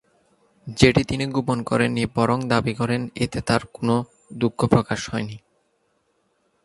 যেটি 0.77 1.01
তিনি 1.03 1.25
গোপন 1.25 1.57
করেননি 1.63 2.03
বরং 2.15 2.37
দাবি 2.47 2.73
করেন 2.73 3.01
এতে 3.15 3.39
তার 3.41 3.61
কোন 3.73 3.89
দুঃখ 4.33 4.59
প্রকাশ 4.65 4.99
হয়নি। 5.09 5.37